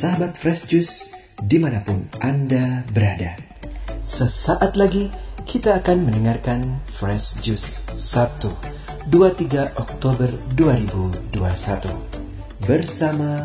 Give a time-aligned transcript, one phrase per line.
[0.00, 1.12] sahabat Fresh Juice
[1.44, 3.36] di mana pun Anda berada.
[4.00, 5.12] Sesaat lagi
[5.44, 11.36] kita akan mendengarkan Fresh Juice 1 23 Oktober 2021
[12.64, 13.44] bersama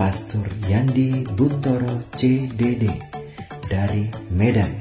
[0.00, 2.88] Pastor Yandi Buntoro CDD
[3.68, 4.72] dari Medan.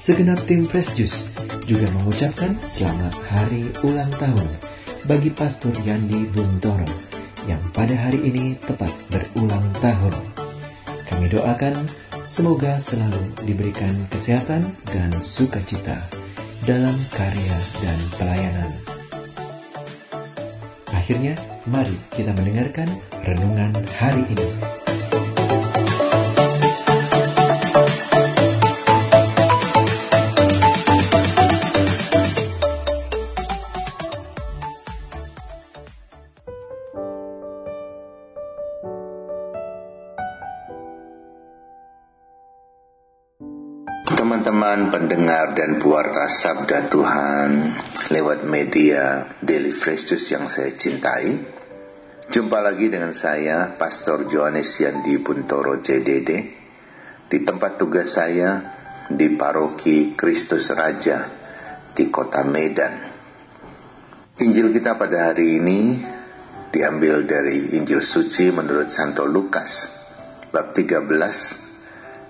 [0.00, 1.28] Segenap tim Fresh Juice
[1.68, 4.48] juga mengucapkan selamat hari ulang tahun
[5.04, 7.13] bagi Pastor Yandi Buntoro
[7.44, 10.14] yang pada hari ini tepat berulang tahun.
[11.04, 11.84] Kami doakan
[12.24, 16.08] semoga selalu diberikan kesehatan dan sukacita
[16.64, 18.72] dalam karya dan pelayanan.
[20.96, 21.36] Akhirnya,
[21.68, 22.88] mari kita mendengarkan
[23.28, 24.73] renungan hari ini.
[44.64, 47.76] Teman-teman pendengar dan pewarta Sabda Tuhan
[48.08, 51.36] lewat media Daily Fresh Juice yang saya cintai.
[52.32, 56.30] Jumpa lagi dengan saya, Pastor Johannes Yandi Buntoro CDD,
[57.28, 58.72] di tempat tugas saya
[59.04, 61.28] di Paroki Kristus Raja
[61.92, 62.94] di kota Medan.
[64.40, 66.00] Injil kita pada hari ini
[66.72, 69.92] diambil dari Injil Suci menurut Santo Lukas,
[70.48, 71.73] bab 13,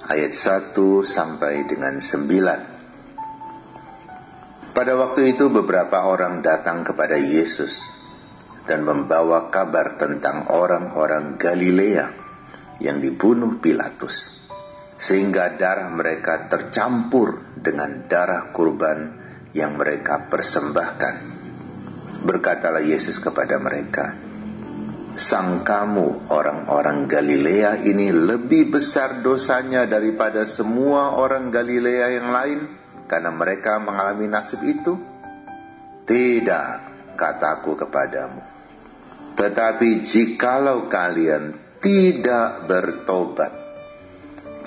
[0.05, 4.77] ayat 1 sampai dengan 9.
[4.77, 8.05] Pada waktu itu beberapa orang datang kepada Yesus
[8.69, 12.06] dan membawa kabar tentang orang-orang Galilea
[12.82, 14.48] yang dibunuh Pilatus,
[14.98, 19.22] sehingga darah mereka tercampur dengan darah kurban
[19.55, 21.32] yang mereka persembahkan.
[22.25, 24.16] Berkatalah Yesus kepada mereka,
[25.15, 32.61] sang kamu orang-orang Galilea ini lebih besar dosanya daripada semua orang Galilea yang lain
[33.06, 34.99] karena mereka mengalami nasib itu?
[36.05, 36.69] Tidak,
[37.15, 38.43] kataku kepadamu.
[39.38, 43.53] Tetapi jikalau kalian tidak bertobat,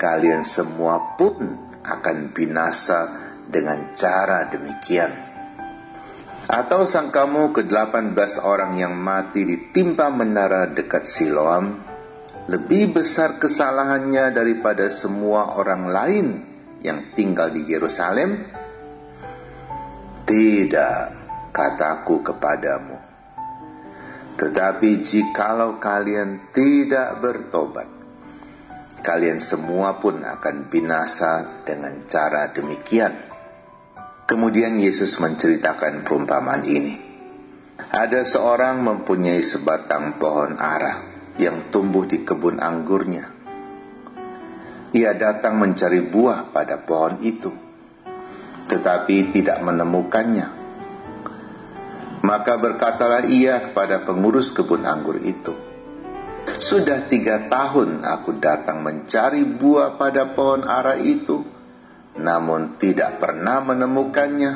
[0.00, 1.36] kalian semua pun
[1.84, 3.00] akan binasa
[3.48, 5.27] dengan cara demikian.
[6.48, 11.76] Atau sangkamu ke-18 orang yang mati ditimpa menara dekat Siloam
[12.48, 16.26] lebih besar kesalahannya daripada semua orang lain
[16.80, 18.48] yang tinggal di Yerusalem?
[20.24, 21.00] Tidak,
[21.52, 22.96] kataku kepadamu.
[24.40, 27.88] Tetapi jikalau kalian tidak bertobat,
[29.04, 33.27] kalian semua pun akan binasa dengan cara demikian.
[34.28, 37.00] Kemudian Yesus menceritakan perumpamaan ini.
[37.80, 41.00] Ada seorang mempunyai sebatang pohon ara
[41.40, 43.24] yang tumbuh di kebun anggurnya.
[44.92, 47.48] Ia datang mencari buah pada pohon itu,
[48.68, 50.48] tetapi tidak menemukannya.
[52.20, 55.56] Maka berkatalah ia kepada pengurus kebun anggur itu,
[56.60, 61.57] Sudah tiga tahun aku datang mencari buah pada pohon ara itu,
[62.18, 64.52] namun tidak pernah menemukannya.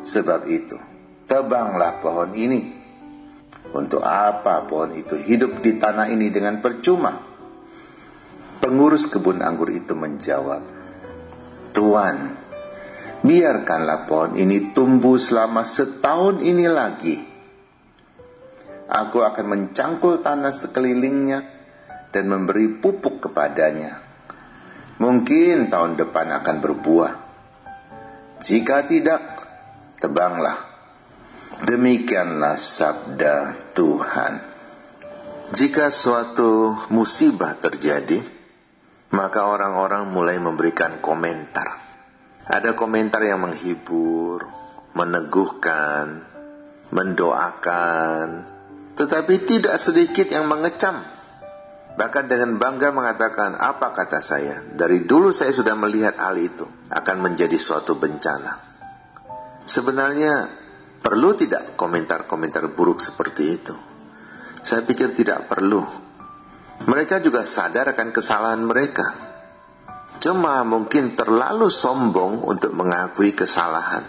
[0.00, 0.78] Sebab itu,
[1.26, 2.78] tebanglah pohon ini.
[3.70, 7.12] Untuk apa pohon itu hidup di tanah ini dengan percuma?
[8.58, 10.62] Pengurus kebun anggur itu menjawab,
[11.70, 12.34] Tuan,
[13.22, 17.16] biarkanlah pohon ini tumbuh selama setahun ini lagi.
[18.90, 21.38] Aku akan mencangkul tanah sekelilingnya
[22.10, 24.09] dan memberi pupuk kepadanya
[25.00, 27.12] mungkin tahun depan akan berbuah.
[28.44, 29.22] Jika tidak,
[29.98, 30.68] tebanglah.
[31.60, 34.32] Demikianlah sabda Tuhan.
[35.50, 38.22] Jika suatu musibah terjadi,
[39.12, 41.68] maka orang-orang mulai memberikan komentar.
[42.46, 44.46] Ada komentar yang menghibur,
[44.94, 46.22] meneguhkan,
[46.94, 48.26] mendoakan,
[48.94, 51.19] tetapi tidak sedikit yang mengecam
[52.00, 54.64] Bahkan dengan bangga mengatakan, apa kata saya?
[54.72, 58.56] Dari dulu saya sudah melihat hal itu akan menjadi suatu bencana.
[59.68, 60.48] Sebenarnya
[61.04, 63.76] perlu tidak komentar-komentar buruk seperti itu?
[64.64, 65.84] Saya pikir tidak perlu.
[66.88, 69.04] Mereka juga sadar akan kesalahan mereka.
[70.24, 74.08] Cuma mungkin terlalu sombong untuk mengakui kesalahan.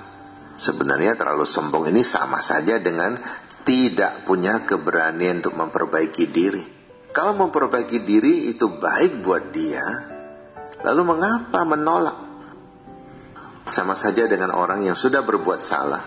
[0.55, 3.19] Sebenarnya terlalu sombong ini sama saja dengan
[3.67, 6.80] tidak punya keberanian untuk memperbaiki diri.
[7.11, 9.83] Kalau memperbaiki diri itu baik buat dia,
[10.87, 12.17] lalu mengapa menolak?
[13.67, 16.03] Sama saja dengan orang yang sudah berbuat salah.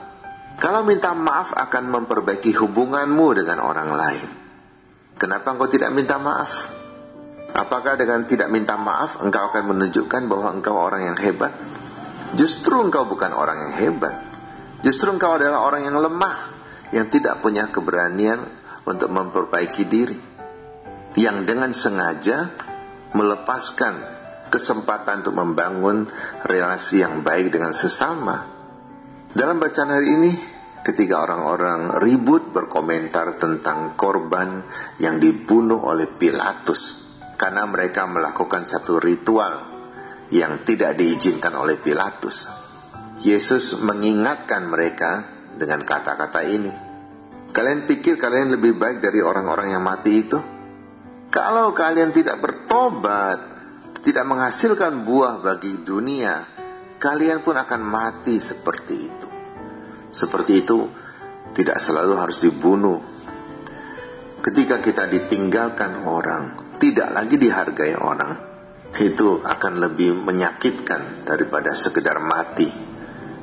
[0.57, 4.29] Kalau minta maaf akan memperbaiki hubunganmu dengan orang lain.
[5.15, 6.73] Kenapa engkau tidak minta maaf?
[7.55, 11.55] Apakah dengan tidak minta maaf engkau akan menunjukkan bahwa engkau orang yang hebat?
[12.35, 14.15] Justru engkau bukan orang yang hebat.
[14.83, 16.37] Justru engkau adalah orang yang lemah,
[16.91, 18.43] yang tidak punya keberanian
[18.85, 20.34] untuk memperbaiki diri.
[21.15, 22.51] Yang dengan sengaja
[23.15, 23.95] melepaskan
[24.51, 26.07] kesempatan untuk membangun
[26.47, 28.47] relasi yang baik dengan sesama.
[29.35, 30.33] Dalam bacaan hari ini,
[30.85, 34.63] ketika orang-orang ribut berkomentar tentang korban
[35.03, 36.83] yang dibunuh oleh Pilatus
[37.35, 39.75] karena mereka melakukan satu ritual
[40.31, 42.47] yang tidak diizinkan oleh Pilatus.
[43.25, 45.25] Yesus mengingatkan mereka
[45.57, 46.71] dengan kata-kata ini.
[47.51, 50.54] Kalian pikir kalian lebih baik dari orang-orang yang mati itu?
[51.35, 53.43] Kalau kalian tidak bertobat,
[54.07, 56.47] tidak menghasilkan buah bagi dunia,
[56.95, 59.29] kalian pun akan mati seperti itu.
[60.15, 60.79] Seperti itu
[61.51, 63.03] tidak selalu harus dibunuh.
[64.47, 68.33] Ketika kita ditinggalkan orang, tidak lagi dihargai orang,
[69.03, 72.71] itu akan lebih menyakitkan daripada sekedar mati.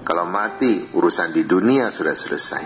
[0.07, 2.65] Kalau mati, urusan di dunia sudah selesai.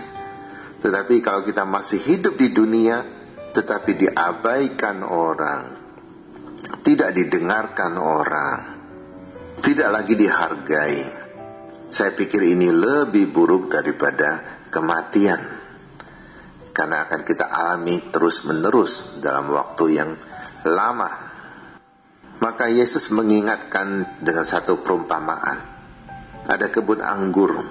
[0.86, 3.15] Tetapi kalau kita masih hidup di dunia,
[3.56, 5.62] tetapi diabaikan orang,
[6.84, 8.60] tidak didengarkan orang,
[9.64, 11.00] tidak lagi dihargai,
[11.88, 15.40] saya pikir ini lebih buruk daripada kematian.
[16.76, 20.12] Karena akan kita alami terus-menerus dalam waktu yang
[20.68, 21.08] lama.
[22.36, 25.56] Maka Yesus mengingatkan dengan satu perumpamaan.
[26.44, 27.64] Ada kebun anggur,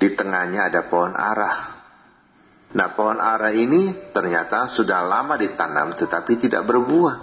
[0.00, 1.79] di tengahnya ada pohon arah.
[2.70, 7.16] Nah pohon arah ini ternyata sudah lama ditanam tetapi tidak berbuah.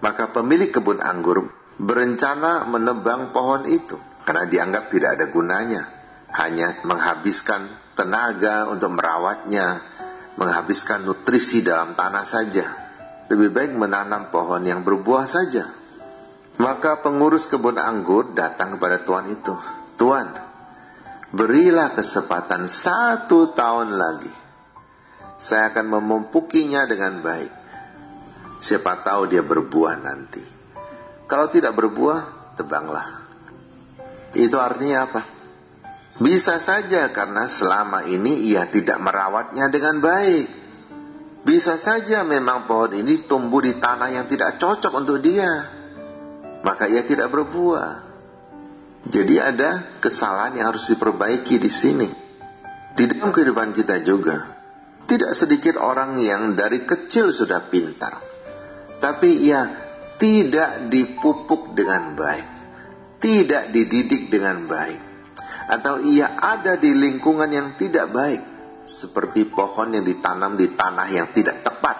[0.00, 1.44] Maka pemilik kebun anggur
[1.76, 5.82] berencana menebang pohon itu karena dianggap tidak ada gunanya,
[6.36, 7.64] hanya menghabiskan
[7.96, 9.80] tenaga untuk merawatnya,
[10.36, 12.66] menghabiskan nutrisi dalam tanah saja.
[13.28, 15.68] Lebih baik menanam pohon yang berbuah saja.
[16.58, 19.52] Maka pengurus kebun anggur datang kepada tuan itu.
[19.96, 20.26] Tuan,
[21.32, 24.47] berilah kesempatan satu tahun lagi.
[25.38, 27.52] Saya akan memumpukinya dengan baik.
[28.58, 30.42] Siapa tahu dia berbuah nanti.
[31.30, 33.22] Kalau tidak berbuah, tebanglah.
[34.34, 35.22] Itu artinya apa?
[36.18, 40.46] Bisa saja karena selama ini ia tidak merawatnya dengan baik.
[41.46, 45.70] Bisa saja memang pohon ini tumbuh di tanah yang tidak cocok untuk dia.
[46.66, 48.10] Maka ia tidak berbuah.
[49.06, 52.08] Jadi ada kesalahan yang harus diperbaiki di sini.
[52.98, 54.57] Di dalam kehidupan kita juga.
[55.08, 58.14] Tidak sedikit orang yang dari kecil sudah pintar.
[59.00, 59.64] Tapi ia
[60.20, 62.48] tidak dipupuk dengan baik.
[63.18, 65.00] Tidak dididik dengan baik,
[65.66, 68.42] atau ia ada di lingkungan yang tidak baik,
[68.86, 71.98] seperti pohon yang ditanam di tanah yang tidak tepat,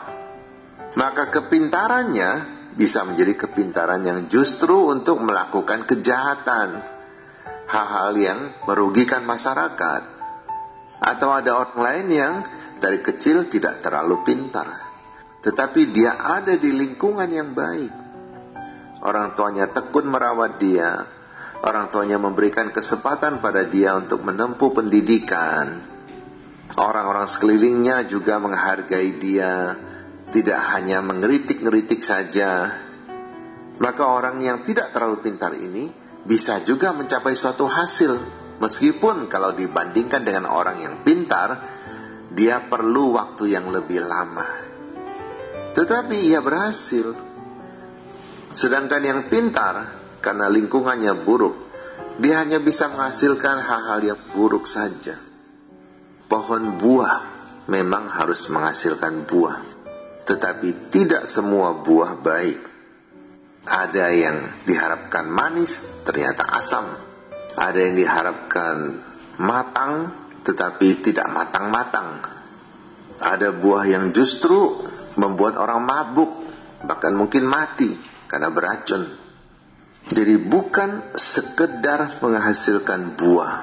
[0.94, 2.30] maka kepintarannya
[2.78, 6.86] bisa menjadi kepintaran yang justru untuk melakukan kejahatan,
[7.66, 10.02] hal-hal yang merugikan masyarakat,
[11.02, 12.34] atau ada orang lain yang
[12.78, 14.68] dari kecil tidak terlalu pintar,
[15.42, 18.08] tetapi dia ada di lingkungan yang baik
[18.98, 21.06] Orang tuanya tekun merawat dia.
[21.62, 25.70] Orang tuanya memberikan kesempatan pada dia untuk menempuh pendidikan.
[26.74, 29.74] Orang-orang sekelilingnya juga menghargai dia,
[30.34, 32.74] tidak hanya mengeritik-ngeritik saja.
[33.78, 35.90] Maka orang yang tidak terlalu pintar ini
[36.26, 38.12] bisa juga mencapai suatu hasil,
[38.58, 41.77] meskipun kalau dibandingkan dengan orang yang pintar,
[42.38, 44.46] dia perlu waktu yang lebih lama.
[45.74, 47.28] Tetapi ia berhasil
[48.58, 49.86] Sedangkan yang pintar,
[50.18, 51.70] karena lingkungannya buruk,
[52.18, 55.14] dia hanya bisa menghasilkan hal-hal yang buruk saja.
[56.26, 57.16] Pohon buah
[57.70, 59.58] memang harus menghasilkan buah,
[60.26, 62.60] tetapi tidak semua buah baik.
[63.62, 66.82] Ada yang diharapkan manis, ternyata asam.
[67.54, 68.76] Ada yang diharapkan
[69.38, 69.94] matang,
[70.48, 72.24] tetapi tidak matang-matang.
[73.20, 74.80] Ada buah yang justru
[75.20, 76.32] membuat orang mabuk,
[76.88, 77.92] bahkan mungkin mati
[78.24, 79.04] karena beracun.
[80.08, 83.56] Jadi bukan sekedar menghasilkan buah,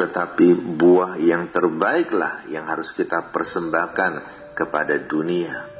[0.00, 4.12] tetapi buah yang terbaiklah yang harus kita persembahkan
[4.56, 5.76] kepada dunia.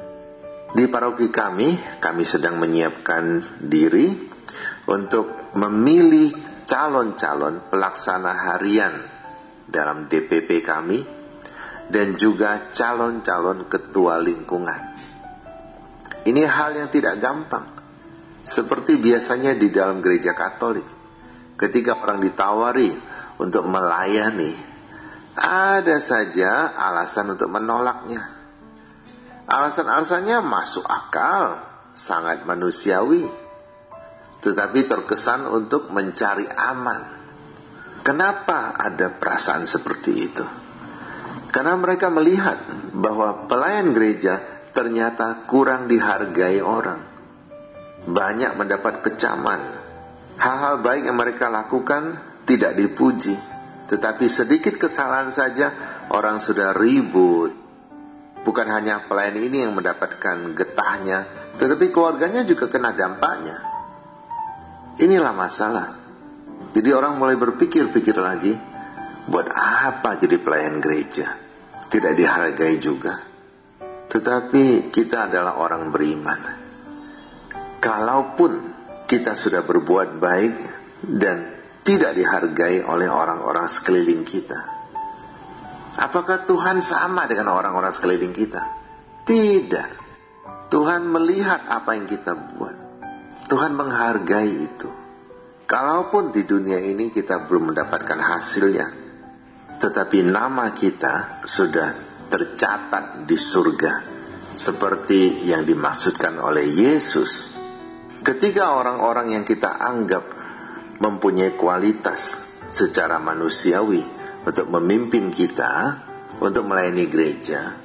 [0.68, 4.12] Di paroki kami, kami sedang menyiapkan diri
[4.92, 6.37] untuk memilih
[6.68, 9.16] calon-calon pelaksana harian
[9.68, 10.98] dalam DPP kami
[11.88, 14.80] dan juga calon-calon ketua lingkungan.
[16.25, 17.78] Ini hal yang tidak gampang
[18.48, 20.88] seperti biasanya di dalam gereja Katolik,
[21.60, 22.88] ketika orang ditawari
[23.37, 24.56] untuk melayani,
[25.37, 28.25] ada saja alasan untuk menolaknya.
[29.48, 31.60] Alasan-alasannya masuk akal,
[31.92, 33.28] sangat manusiawi,
[34.40, 37.17] tetapi terkesan untuk mencari aman.
[38.02, 40.47] Kenapa ada perasaan seperti itu?
[41.49, 42.61] Karena mereka melihat
[42.93, 44.38] bahwa pelayan gereja
[44.73, 47.00] ternyata kurang dihargai orang.
[48.09, 49.61] Banyak mendapat kecaman.
[50.38, 52.14] Hal-hal baik yang mereka lakukan
[52.47, 53.35] tidak dipuji.
[53.88, 55.73] Tetapi sedikit kesalahan saja
[56.14, 57.50] orang sudah ribut.
[58.47, 61.26] Bukan hanya pelayan ini yang mendapatkan getahnya,
[61.59, 63.59] tetapi keluarganya juga kena dampaknya.
[65.02, 65.98] Inilah masalah.
[66.78, 68.54] Jadi orang mulai berpikir-pikir lagi,
[69.26, 71.26] buat apa jadi pelayan gereja?
[71.90, 73.18] Tidak dihargai juga.
[74.06, 76.40] Tetapi kita adalah orang beriman.
[77.82, 78.52] Kalaupun
[79.11, 80.54] kita sudah berbuat baik
[81.02, 81.50] dan
[81.82, 84.61] tidak dihargai oleh orang-orang sekeliling kita,
[85.99, 88.62] apakah Tuhan sama dengan orang-orang sekeliling kita?
[89.26, 89.90] Tidak.
[90.70, 92.76] Tuhan melihat apa yang kita buat.
[93.50, 95.07] Tuhan menghargai itu.
[95.68, 98.88] Kalaupun di dunia ini kita belum mendapatkan hasilnya,
[99.76, 101.88] tetapi nama kita sudah
[102.32, 103.92] tercatat di surga,
[104.56, 107.60] seperti yang dimaksudkan oleh Yesus.
[108.25, 110.25] Ketika orang-orang yang kita anggap
[111.04, 114.00] mempunyai kualitas secara manusiawi
[114.48, 116.00] untuk memimpin kita,
[116.40, 117.76] untuk melayani gereja,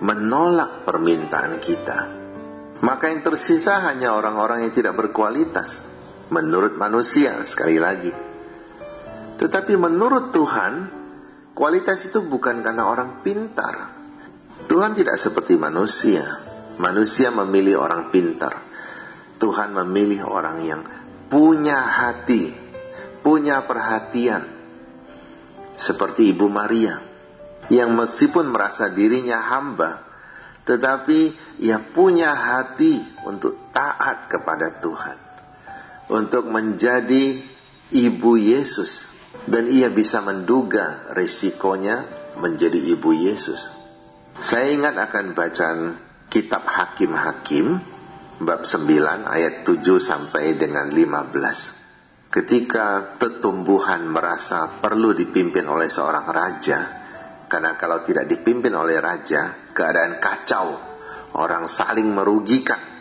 [0.00, 1.98] menolak permintaan kita,
[2.80, 5.95] maka yang tersisa hanya orang-orang yang tidak berkualitas
[6.30, 8.12] menurut manusia sekali lagi.
[9.36, 10.72] Tetapi menurut Tuhan,
[11.52, 13.74] kualitas itu bukan karena orang pintar.
[14.66, 16.24] Tuhan tidak seperti manusia.
[16.76, 18.52] Manusia memilih orang pintar.
[19.36, 20.82] Tuhan memilih orang yang
[21.28, 22.52] punya hati,
[23.20, 24.56] punya perhatian.
[25.76, 26.96] Seperti Ibu Maria
[27.68, 30.06] yang meskipun merasa dirinya hamba,
[30.64, 35.16] tetapi ia punya hati untuk taat kepada Tuhan,
[36.10, 37.38] untuk menjadi
[37.92, 39.06] ibu Yesus,
[39.46, 42.02] dan ia bisa menduga resikonya
[42.38, 43.62] menjadi ibu Yesus.
[44.36, 45.80] Saya ingat akan bacaan
[46.28, 47.66] kitab Hakim-Hakim
[48.44, 52.28] bab 9 ayat 7 sampai dengan 15.
[52.28, 56.80] Ketika pertumbuhan merasa perlu dipimpin oleh seorang raja,
[57.48, 60.76] karena kalau tidak dipimpin oleh raja, keadaan kacau,
[61.38, 62.95] orang saling merugikan.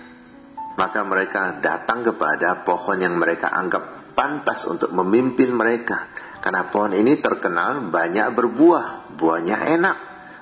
[0.75, 6.11] Maka mereka datang kepada pohon yang mereka anggap pantas untuk memimpin mereka.
[6.43, 9.97] Karena pohon ini terkenal banyak berbuah, buahnya enak,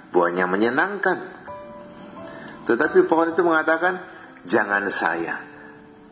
[0.10, 1.18] buahnya menyenangkan.
[2.66, 4.02] Tetapi pohon itu mengatakan,
[4.44, 5.38] jangan saya,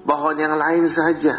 [0.05, 1.35] pohon yang lain saja.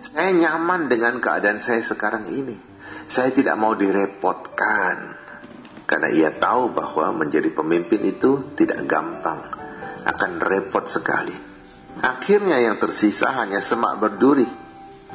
[0.00, 2.56] Saya nyaman dengan keadaan saya sekarang ini.
[3.04, 5.20] Saya tidak mau direpotkan
[5.90, 9.42] karena ia tahu bahwa menjadi pemimpin itu tidak gampang,
[10.06, 11.49] akan repot sekali.
[11.98, 14.46] Akhirnya yang tersisa hanya semak berduri.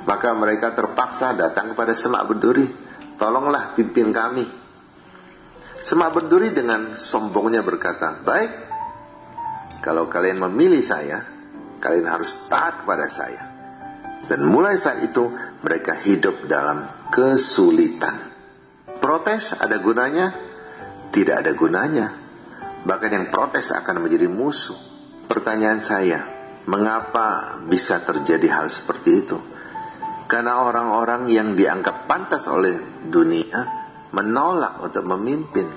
[0.03, 2.67] Maka mereka terpaksa datang kepada semak berduri.
[3.15, 4.44] Tolonglah pimpin kami.
[5.86, 8.51] Semak berduri dengan sombongnya berkata, Baik,
[9.79, 11.22] kalau kalian memilih saya,
[11.77, 13.44] kalian harus taat kepada saya.
[14.25, 15.29] Dan mulai saat itu
[15.62, 18.17] mereka hidup dalam kesulitan.
[18.98, 20.34] Protes ada gunanya,
[21.13, 22.08] tidak ada gunanya.
[22.82, 24.77] Bahkan yang protes akan menjadi musuh.
[25.29, 26.35] Pertanyaan saya,
[26.65, 29.38] mengapa bisa terjadi hal seperti itu?
[30.25, 35.67] Karena orang-orang yang dianggap pantas oleh dunia menolak untuk memimpin.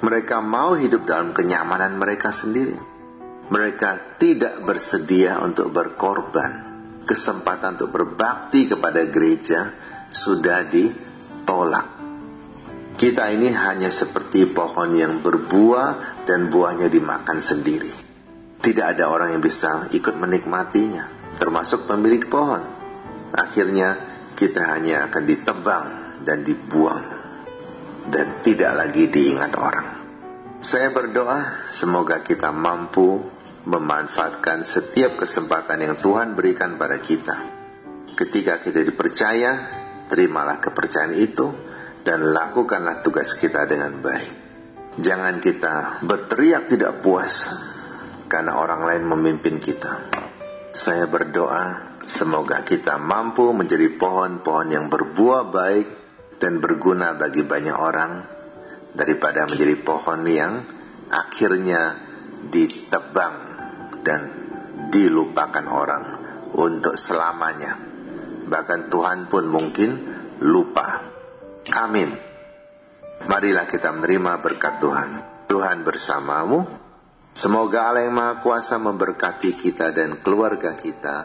[0.00, 2.76] Mereka mau hidup dalam kenyamanan mereka sendiri.
[3.50, 6.68] Mereka tidak bersedia untuk berkorban.
[7.04, 9.72] Kesempatan untuk berbakti kepada gereja
[10.12, 11.86] sudah ditolak.
[13.00, 18.09] Kita ini hanya seperti pohon yang berbuah dan buahnya dimakan sendiri.
[18.60, 22.60] Tidak ada orang yang bisa ikut menikmatinya, termasuk pemilik pohon.
[23.32, 23.96] Akhirnya
[24.36, 25.86] kita hanya akan ditebang
[26.28, 27.04] dan dibuang
[28.12, 29.88] dan tidak lagi diingat orang.
[30.60, 33.16] Saya berdoa semoga kita mampu
[33.64, 37.36] memanfaatkan setiap kesempatan yang Tuhan berikan pada kita.
[38.12, 39.52] Ketika kita dipercaya,
[40.04, 41.48] terimalah kepercayaan itu
[42.04, 44.32] dan lakukanlah tugas kita dengan baik.
[45.00, 47.69] Jangan kita berteriak tidak puas
[48.30, 50.06] karena orang lain memimpin kita.
[50.70, 55.88] Saya berdoa semoga kita mampu menjadi pohon-pohon yang berbuah baik
[56.38, 58.12] dan berguna bagi banyak orang
[58.94, 60.62] daripada menjadi pohon yang
[61.10, 61.98] akhirnya
[62.54, 63.34] ditebang
[64.06, 64.20] dan
[64.94, 66.04] dilupakan orang
[66.54, 67.74] untuk selamanya.
[68.46, 69.90] Bahkan Tuhan pun mungkin
[70.38, 71.10] lupa
[71.70, 72.10] Amin.
[73.30, 75.10] Marilah kita menerima berkat Tuhan.
[75.46, 76.79] Tuhan bersamamu
[77.30, 81.16] Semoga Allah yang Maha Kuasa memberkati kita dan keluarga kita,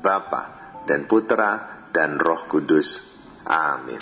[0.00, 0.42] Bapa
[0.88, 3.20] dan Putra dan Roh Kudus.
[3.46, 4.00] Amin.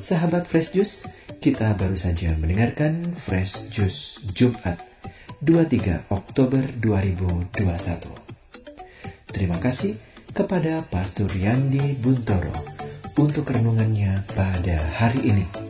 [0.00, 1.06] Sahabat Fresh Juice,
[1.38, 4.80] kita baru saja mendengarkan Fresh Juice Jumat
[5.38, 7.54] 23 Oktober 2021.
[9.30, 9.94] Terima kasih
[10.34, 12.52] kepada Pastor Yandi Buntoro
[13.16, 15.69] untuk renungannya pada hari ini.